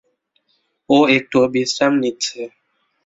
[0.89, 2.39] ও একটু বিশ্রাম নিচ্ছে।